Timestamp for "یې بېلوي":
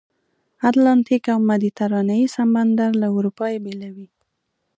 3.53-4.07